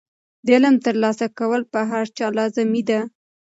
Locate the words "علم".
0.55-0.75